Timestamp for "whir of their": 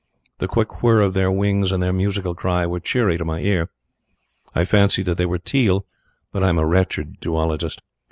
0.81-1.31